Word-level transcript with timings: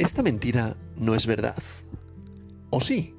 Esta 0.00 0.22
mentira 0.22 0.78
no 0.96 1.14
es 1.14 1.26
verdad. 1.26 1.62
¿O 2.70 2.80
sí? 2.80 3.14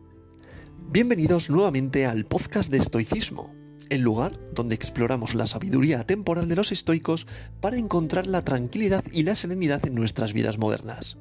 Bienvenidos 0.89 1.51
nuevamente 1.51 2.07
al 2.07 2.26
podcast 2.26 2.71
de 2.71 2.79
estoicismo, 2.79 3.54
el 3.92 4.01
lugar 4.01 4.33
donde 4.55 4.73
exploramos 4.73 5.36
la 5.36 5.46
sabiduría 5.46 6.07
temporal 6.07 6.47
de 6.47 6.56
los 6.56 6.71
estoicos 6.71 7.28
para 7.60 7.78
encontrar 7.78 8.25
la 8.25 8.42
tranquilidad 8.42 9.03
y 9.12 9.21
la 9.21 9.35
serenidad 9.35 9.85
en 9.85 9.94
nuestras 9.94 10.33
vidas 10.33 10.57
modernas. 10.57 11.20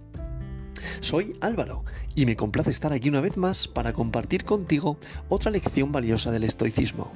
Soy 1.00 1.34
Álvaro 1.42 1.84
y 2.14 2.24
me 2.24 2.36
complace 2.36 2.70
estar 2.70 2.94
aquí 2.94 3.10
una 3.10 3.20
vez 3.20 3.36
más 3.36 3.68
para 3.68 3.92
compartir 3.92 4.46
contigo 4.46 4.96
otra 5.28 5.50
lección 5.50 5.92
valiosa 5.92 6.30
del 6.30 6.44
estoicismo. 6.44 7.12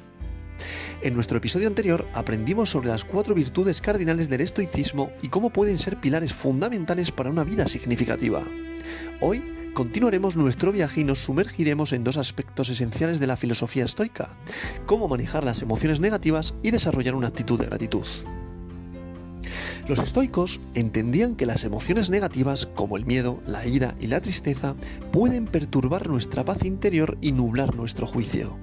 En 1.05 1.13
nuestro 1.13 1.37
episodio 1.37 1.69
anterior 1.69 2.09
aprendimos 2.15 2.71
sobre 2.71 2.89
las 2.89 3.05
cuatro 3.05 3.35
virtudes 3.35 3.83
cardinales 3.83 4.31
del 4.31 4.41
estoicismo 4.41 5.13
y 5.21 5.29
cómo 5.29 5.51
pueden 5.51 5.77
ser 5.77 6.01
pilares 6.01 6.33
fundamentales 6.33 7.13
para 7.13 7.29
una 7.29 7.45
vida 7.45 7.67
significativa. 7.67 8.43
Hoy 9.21 9.45
continuaremos 9.75 10.35
nuestro 10.35 10.73
viaje 10.73 11.03
y 11.03 11.05
nos 11.05 11.19
sumergiremos 11.19 11.93
en 11.93 12.05
dos 12.05 12.17
aspectos 12.17 12.71
esenciales 12.71 13.21
de 13.21 13.27
la 13.27 13.37
filosofía 13.37 13.85
estoica, 13.85 14.35
cómo 14.87 15.07
manejar 15.07 15.45
las 15.45 15.61
emociones 15.61 16.01
negativas 16.01 16.55
y 16.63 16.71
desarrollar 16.71 17.15
una 17.17 17.29
actitud 17.29 17.61
de 17.61 17.67
gratitud. 17.67 18.07
Los 19.87 19.99
estoicos 19.99 20.59
entendían 20.73 21.37
que 21.37 21.45
las 21.45 21.65
emociones 21.65 22.09
negativas, 22.09 22.65
como 22.65 22.97
el 22.97 23.05
miedo, 23.05 23.43
la 23.47 23.67
ira 23.67 23.95
y 24.01 24.07
la 24.07 24.23
tristeza, 24.23 24.75
pueden 25.13 25.49
perturbar 25.49 26.09
nuestra 26.09 26.47
paz 26.47 26.65
interior 26.65 27.19
y 27.21 27.33
nublar 27.33 27.75
nuestro 27.75 28.07
juicio. 28.07 28.59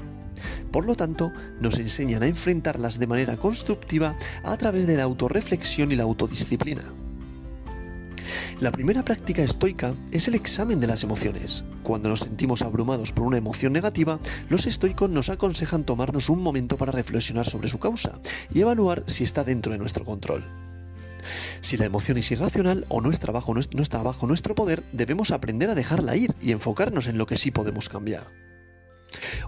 Por 0.71 0.85
lo 0.85 0.95
tanto, 0.95 1.31
nos 1.59 1.79
enseñan 1.79 2.23
a 2.23 2.27
enfrentarlas 2.27 2.99
de 2.99 3.07
manera 3.07 3.37
constructiva 3.37 4.15
a 4.43 4.57
través 4.57 4.87
de 4.87 4.97
la 4.97 5.03
autorreflexión 5.03 5.91
y 5.91 5.95
la 5.95 6.03
autodisciplina. 6.03 6.83
La 8.59 8.71
primera 8.71 9.03
práctica 9.03 9.41
estoica 9.41 9.95
es 10.11 10.27
el 10.27 10.35
examen 10.35 10.79
de 10.79 10.87
las 10.87 11.03
emociones. 11.03 11.63
Cuando 11.81 12.09
nos 12.09 12.19
sentimos 12.19 12.61
abrumados 12.61 13.11
por 13.11 13.25
una 13.25 13.37
emoción 13.37 13.73
negativa, 13.73 14.19
los 14.49 14.67
estoicos 14.67 15.09
nos 15.09 15.29
aconsejan 15.29 15.83
tomarnos 15.83 16.29
un 16.29 16.43
momento 16.43 16.77
para 16.77 16.91
reflexionar 16.91 17.47
sobre 17.47 17.67
su 17.67 17.79
causa 17.79 18.19
y 18.53 18.61
evaluar 18.61 19.03
si 19.07 19.23
está 19.23 19.43
dentro 19.43 19.71
de 19.71 19.79
nuestro 19.79 20.05
control. 20.05 20.43
Si 21.61 21.77
la 21.77 21.85
emoción 21.85 22.17
es 22.17 22.31
irracional 22.31 22.85
o 22.89 23.01
no 23.01 23.09
está 23.09 23.31
bajo, 23.31 23.53
nuestro 23.53 24.55
poder, 24.55 24.83
debemos 24.91 25.31
aprender 25.31 25.69
a 25.69 25.75
dejarla 25.75 26.15
ir 26.15 26.33
y 26.41 26.51
enfocarnos 26.51 27.07
en 27.07 27.17
lo 27.17 27.25
que 27.25 27.37
sí 27.37 27.51
podemos 27.51 27.89
cambiar. 27.89 28.27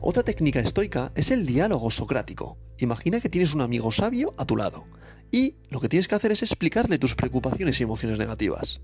Otra 0.06 0.24
técnica 0.24 0.60
estoica 0.60 1.14
es 1.16 1.32
el 1.32 1.46
diálogo 1.46 1.90
socrático. 1.90 2.58
Imagina 2.78 3.22
que 3.22 3.30
tienes 3.30 3.54
un 3.54 3.62
amigo 3.62 3.90
sabio 3.90 4.36
a 4.38 4.44
tu 4.44 4.58
lado 4.58 4.86
y 5.32 5.56
lo 5.70 5.80
que 5.80 5.88
tienes 5.88 6.10
que 6.10 6.16
hacer 6.16 6.34
es 6.34 6.42
explicarle 6.42 7.00
tus 7.00 7.16
preocupaciones 7.16 7.80
y 7.80 7.84
emociones 7.84 8.20
negativas. 8.20 8.82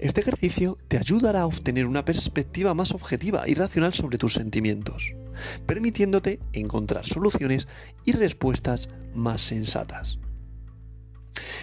Este 0.00 0.20
ejercicio 0.20 0.76
te 0.88 0.98
ayudará 0.98 1.42
a 1.42 1.46
obtener 1.46 1.86
una 1.86 2.04
perspectiva 2.04 2.74
más 2.74 2.90
objetiva 2.90 3.48
y 3.48 3.54
racional 3.54 3.92
sobre 3.92 4.18
tus 4.18 4.34
sentimientos, 4.34 5.14
permitiéndote 5.64 6.40
encontrar 6.52 7.06
soluciones 7.06 7.68
y 8.04 8.10
respuestas 8.10 8.88
más 9.14 9.42
sensatas. 9.42 10.18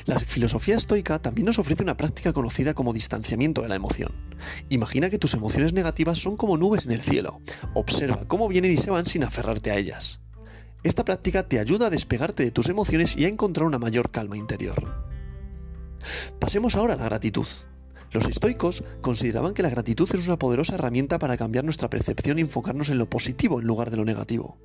La 0.06 0.20
filosofía 0.20 0.76
estoica 0.76 1.20
también 1.20 1.46
nos 1.46 1.60
ofrece 1.60 1.84
una 1.84 1.98
práctica 1.98 2.34
conocida 2.34 2.74
como 2.74 2.94
distanciamiento 2.94 3.62
de 3.62 3.70
la 3.70 3.76
emoción. 3.76 4.12
Imagina 4.70 5.10
que 5.10 5.20
tus 5.20 5.34
emociones 5.34 5.74
negativas 5.74 6.20
son 6.20 6.38
como 6.38 6.58
nubes 6.58 6.86
en 6.86 6.92
el 6.92 7.02
cielo. 7.02 7.42
Observa 7.74 8.26
cómo 8.28 8.48
vienen 8.48 8.72
y 8.72 8.78
se 8.78 8.92
van 8.92 9.06
sin 9.06 9.24
aferrarte 9.24 9.72
a 9.72 9.78
ellas. 9.78 10.20
Esta 10.84 11.04
práctica 11.04 11.48
te 11.48 11.60
ayuda 11.60 11.88
a 11.88 11.90
despegarte 11.90 12.44
de 12.44 12.52
tus 12.52 12.70
emociones 12.70 13.18
y 13.18 13.26
a 13.26 13.28
encontrar 13.28 13.66
una 13.66 13.80
mayor 13.80 14.12
calma 14.12 14.38
interior. 14.38 14.94
Pasemos 16.40 16.76
ahora 16.76 16.94
a 16.94 16.98
la 16.98 17.06
gratitud. 17.06 17.48
Los 18.12 18.28
estoicos 18.28 18.84
consideraban 19.02 19.54
que 19.54 19.64
la 19.64 19.70
gratitud 19.70 20.08
es 20.14 20.28
una 20.28 20.38
poderosa 20.38 20.76
herramienta 20.76 21.20
para 21.20 21.38
cambiar 21.38 21.66
nuestra 21.66 21.90
percepción 21.90 22.38
y 22.38 22.42
enfocarnos 22.42 22.90
en 22.90 22.98
lo 22.98 23.10
positivo 23.10 23.60
en 23.60 23.68
lugar 23.68 23.90
de 23.90 23.98
lo 23.98 24.06
negativo. 24.06 24.58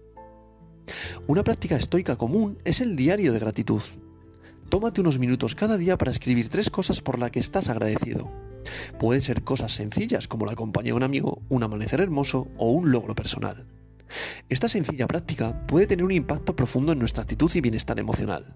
Una 1.26 1.42
práctica 1.42 1.76
estoica 1.76 2.16
común 2.16 2.58
es 2.64 2.80
el 2.80 2.96
diario 2.96 3.32
de 3.32 3.38
gratitud. 3.38 3.82
Tómate 4.70 5.00
unos 5.00 5.18
minutos 5.18 5.56
cada 5.56 5.76
día 5.76 5.98
para 5.98 6.12
escribir 6.12 6.48
tres 6.48 6.70
cosas 6.70 7.00
por 7.00 7.18
las 7.18 7.32
que 7.32 7.40
estás 7.40 7.68
agradecido. 7.68 8.30
Pueden 9.00 9.20
ser 9.20 9.42
cosas 9.42 9.72
sencillas 9.72 10.28
como 10.28 10.46
la 10.46 10.54
compañía 10.54 10.92
de 10.92 10.96
un 10.96 11.02
amigo, 11.02 11.42
un 11.48 11.64
amanecer 11.64 12.00
hermoso 12.00 12.46
o 12.56 12.70
un 12.70 12.92
logro 12.92 13.16
personal. 13.16 13.66
Esta 14.48 14.68
sencilla 14.68 15.08
práctica 15.08 15.66
puede 15.66 15.88
tener 15.88 16.04
un 16.04 16.12
impacto 16.12 16.54
profundo 16.54 16.92
en 16.92 17.00
nuestra 17.00 17.24
actitud 17.24 17.50
y 17.52 17.60
bienestar 17.60 17.98
emocional. 17.98 18.54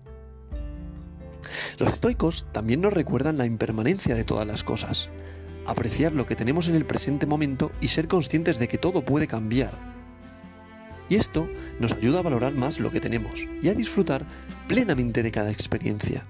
Los 1.81 1.93
estoicos 1.93 2.47
también 2.53 2.81
nos 2.81 2.93
recuerdan 2.93 3.37
la 3.37 3.47
impermanencia 3.47 4.15
de 4.15 4.23
todas 4.23 4.47
las 4.47 4.63
cosas, 4.63 5.11
apreciar 5.67 6.15
lo 6.15 6.27
que 6.27 6.37
tenemos 6.37 6.69
en 6.69 6.77
el 6.77 6.87
presente 6.87 7.27
momento 7.27 7.73
y 7.81 7.89
ser 7.89 8.07
conscientes 8.07 8.61
de 8.61 8.69
que 8.69 8.79
todo 8.79 9.05
puede 9.05 9.27
cambiar 9.27 9.95
y 11.09 11.17
esto 11.17 11.49
nos 11.79 11.93
ayuda 11.93 12.21
a 12.21 12.23
valorar 12.23 12.55
más 12.55 12.81
lo 12.81 12.91
que 12.91 13.01
tenemos 13.01 13.47
y 13.63 13.69
a 13.69 13.75
disfrutar 13.75 14.27
plenamente 14.69 15.23
de 15.23 15.31
cada 15.31 15.51
experiencia. 15.51 16.27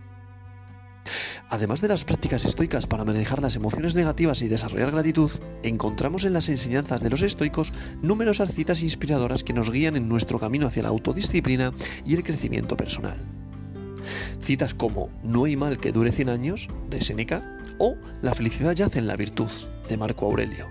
Además 1.50 1.80
de 1.80 1.88
las 1.88 2.04
prácticas 2.04 2.44
estoicas 2.44 2.86
para 2.86 3.04
manejar 3.04 3.42
las 3.42 3.56
emociones 3.56 3.94
negativas 3.94 4.42
y 4.42 4.48
desarrollar 4.48 4.90
gratitud, 4.90 5.30
encontramos 5.62 6.24
en 6.24 6.32
las 6.32 6.48
enseñanzas 6.48 7.02
de 7.02 7.10
los 7.10 7.22
estoicos 7.22 7.72
numerosas 8.02 8.52
citas 8.52 8.82
inspiradoras 8.82 9.44
que 9.44 9.52
nos 9.52 9.70
guían 9.70 9.96
en 9.96 10.08
nuestro 10.08 10.40
camino 10.40 10.66
hacia 10.66 10.82
la 10.82 10.88
autodisciplina 10.88 11.72
y 12.06 12.14
el 12.14 12.24
crecimiento 12.24 12.76
personal. 12.76 13.18
Citas 14.40 14.74
como 14.74 15.10
No 15.22 15.44
hay 15.44 15.56
mal 15.56 15.78
que 15.78 15.92
dure 15.92 16.12
100 16.12 16.28
años, 16.28 16.68
de 16.90 17.00
Seneca, 17.00 17.42
o 17.78 17.96
La 18.22 18.34
felicidad 18.34 18.72
yace 18.72 18.98
en 18.98 19.06
la 19.06 19.16
virtud, 19.16 19.50
de 19.88 19.96
Marco 19.96 20.26
Aurelio. 20.26 20.66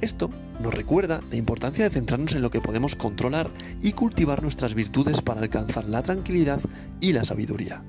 Esto 0.00 0.30
nos 0.60 0.74
recuerda 0.74 1.20
la 1.30 1.36
importancia 1.36 1.84
de 1.84 1.90
centrarnos 1.90 2.34
en 2.34 2.42
lo 2.42 2.50
que 2.50 2.60
podemos 2.60 2.94
controlar 2.94 3.50
y 3.82 3.92
cultivar 3.92 4.42
nuestras 4.42 4.74
virtudes 4.74 5.22
para 5.22 5.40
alcanzar 5.40 5.86
la 5.86 6.02
tranquilidad 6.02 6.60
y 7.00 7.12
la 7.12 7.24
sabiduría. 7.24 7.82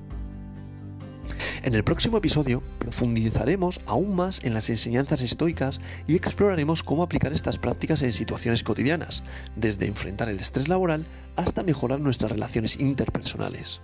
En 1.62 1.74
el 1.74 1.84
próximo 1.84 2.18
episodio 2.18 2.62
profundizaremos 2.80 3.80
aún 3.86 4.16
más 4.16 4.42
en 4.42 4.54
las 4.54 4.68
enseñanzas 4.68 5.22
estoicas 5.22 5.80
y 6.08 6.16
exploraremos 6.16 6.82
cómo 6.82 7.04
aplicar 7.04 7.32
estas 7.32 7.58
prácticas 7.58 8.02
en 8.02 8.12
situaciones 8.12 8.64
cotidianas, 8.64 9.22
desde 9.54 9.86
enfrentar 9.86 10.28
el 10.28 10.40
estrés 10.40 10.68
laboral 10.68 11.06
hasta 11.36 11.62
mejorar 11.62 12.00
nuestras 12.00 12.32
relaciones 12.32 12.80
interpersonales. 12.80 13.80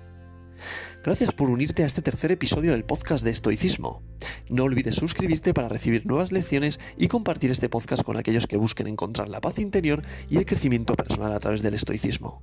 Gracias 1.05 1.33
por 1.33 1.51
unirte 1.51 1.83
a 1.83 1.87
este 1.87 2.03
tercer 2.03 2.33
episodio 2.33 2.73
del 2.73 2.85
podcast 2.85 3.25
de 3.25 3.31
Estoicismo. 3.31 4.03
No 4.49 4.65
olvides 4.65 4.97
suscribirte 4.97 5.55
para 5.55 5.69
recibir 5.69 6.07
nuevas 6.07 6.33
lecciones 6.33 6.81
y 6.97 7.09
compartir 7.09 7.51
este 7.51 7.69
podcast 7.69 8.03
con 8.03 8.17
aquellos 8.17 8.47
que 8.47 8.57
busquen 8.57 8.87
encontrar 8.87 9.29
la 9.29 9.41
paz 9.41 9.59
interior 9.59 10.03
y 10.29 10.39
el 10.39 10.47
crecimiento 10.47 10.95
personal 10.97 11.33
a 11.33 11.41
través 11.41 11.63
del 11.63 11.75
estoicismo. 11.75 12.43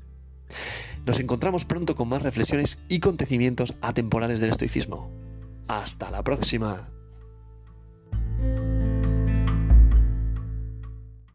Nos 1.06 1.20
encontramos 1.20 1.66
pronto 1.66 1.96
con 1.96 2.10
más 2.10 2.24
reflexiones 2.24 2.80
y 2.90 2.98
acontecimientos 2.98 3.76
atemporales 3.82 4.40
del 4.40 4.52
estoicismo. 4.52 5.12
Hasta 5.68 6.10
la 6.10 6.24
próxima. 6.24 6.95